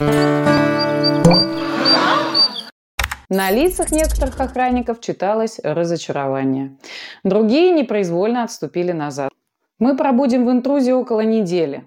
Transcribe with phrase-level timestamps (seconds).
[0.00, 0.06] На
[3.50, 6.78] лицах некоторых охранников читалось разочарование.
[7.22, 9.30] Другие непроизвольно отступили назад.
[9.78, 11.86] Мы пробудем в интрузе около недели.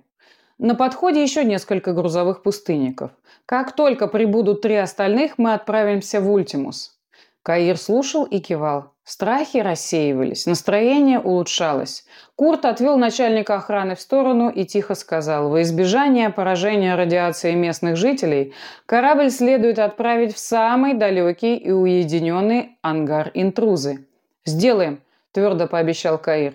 [0.60, 3.10] На подходе еще несколько грузовых пустынников.
[3.48, 7.00] Как только прибудут три остальных, мы отправимся в Ультимус.
[7.42, 8.93] Каир слушал и кивал.
[9.06, 12.06] Страхи рассеивались, настроение улучшалось.
[12.38, 18.54] Курт отвел начальника охраны в сторону и тихо сказал, во избежание поражения радиации местных жителей,
[18.86, 24.08] корабль следует отправить в самый далекий и уединенный ангар интрузы.
[24.46, 25.02] «Сделаем»,–
[25.34, 26.54] твердо пообещал Каир.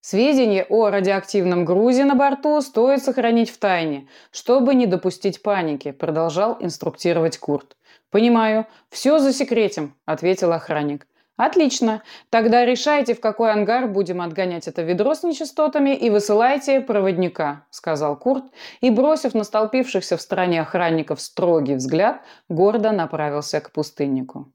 [0.00, 6.56] Сведения о радиоактивном грузе на борту стоит сохранить в тайне, чтобы не допустить паники, продолжал
[6.60, 7.76] инструктировать Курт.
[8.10, 8.66] «Понимаю.
[8.88, 11.08] Все засекретим»,– ответил охранник.
[11.42, 12.04] «Отлично.
[12.30, 18.16] Тогда решайте, в какой ангар будем отгонять это ведро с нечистотами и высылайте проводника»,– сказал
[18.16, 18.44] Курт
[18.80, 24.52] и, бросив на столпившихся в стороне охранников строгий взгляд, гордо направился к пустыннику.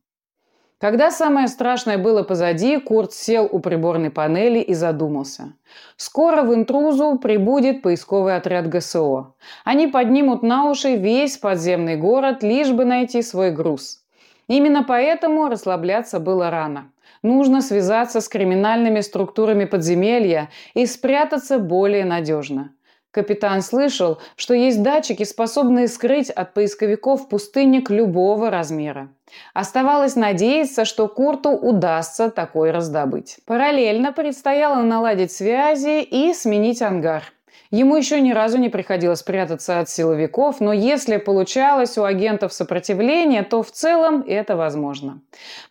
[0.80, 5.56] Когда самое страшное было позади, Курт сел у приборной панели и задумался.
[5.98, 9.34] Скоро в интрузу прибудет поисковый отряд ГСО.
[9.66, 14.07] Они поднимут на уши весь подземный город, лишь бы найти свой груз.
[14.48, 16.92] Именно поэтому расслабляться было рано.
[17.22, 22.74] Нужно связаться с криминальными структурами подземелья и спрятаться более надежно.
[23.12, 29.10] Капитан слышал, что есть датчики, способные скрыть от поисковиков пустынник любого размера.
[29.54, 33.40] Оставалось надеяться, что Курту удастся такой раздобыть.
[33.46, 37.24] Параллельно предстояло наладить связи и сменить ангар–
[37.70, 43.44] Ему еще ни разу не приходилось прятаться от силовиков, но если получалось у агентов сопротивление,
[43.44, 45.22] то в целом это возможно.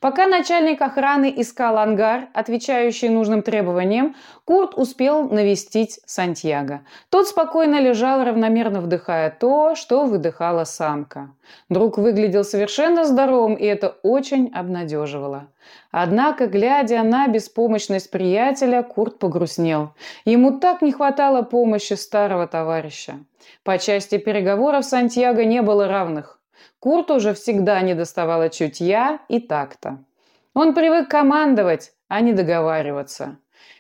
[0.01, 6.83] Пока начальник охраны искал ангар, отвечающий нужным требованиям, Курт успел навестить Сантьяго.
[7.09, 11.31] Тот спокойно лежал, равномерно вдыхая то, что выдыхала самка.
[11.69, 15.49] Друг выглядел совершенно здоровым, и это очень обнадеживало.
[15.99, 19.95] Однако, глядя на беспомощность приятеля, Курт погрустнел.
[20.27, 23.15] Ему так не хватало помощи старого товарища.
[23.65, 26.39] По части переговоров Сантьяго не было равных.
[26.81, 30.05] Курту уже всегда не доставало чутья и такта.
[30.53, 33.39] Он привык командовать, а не договариваться.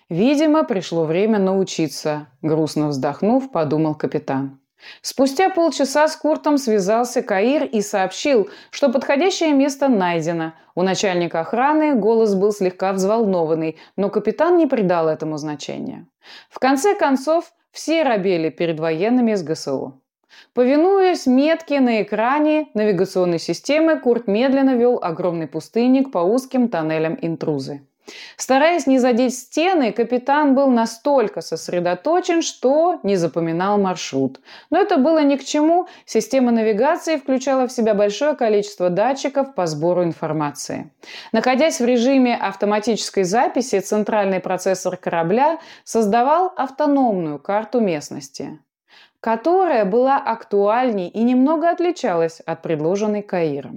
[0.09, 4.59] Видимо, пришло время научиться, грустно вздохнув, подумал капитан.
[5.03, 10.53] Спустя полчаса с Куртом связался Каир и сообщил, что подходящее место найдено.
[10.75, 16.07] У начальника охраны голос был слегка взволнованный, но капитан не придал этому значения.
[16.51, 20.01] В конце концов, все робели перед военными из ГСУ.
[20.55, 27.87] Повинуясь метке на экране навигационной системы, Курт медленно вел огромный пустынник по узким тоннелям интрузы.
[28.37, 34.41] Стараясь не задеть стены, капитан был настолько сосредоточен, что не запоминал маршрут.
[34.71, 35.87] Но это было ни к чему.
[36.05, 40.91] Система навигации включала в себя большое количество датчиков по сбору информации.
[41.33, 48.59] Находясь в режиме автоматической записи, центральный процессор корабля создавал автономную карту местности
[49.27, 53.75] которая была актуальней и немного отличалась от предложенной Каиром.